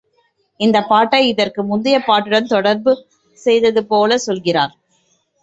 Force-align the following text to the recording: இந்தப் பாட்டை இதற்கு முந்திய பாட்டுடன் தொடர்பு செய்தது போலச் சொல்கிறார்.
இந்தப் 0.59 0.87
பாட்டை 0.87 1.27
இதற்கு 1.27 1.63
முந்திய 1.63 1.97
பாட்டுடன் 1.99 2.47
தொடர்பு 2.47 2.93
செய்தது 3.39 3.83
போலச் 3.85 4.25
சொல்கிறார். 4.27 4.73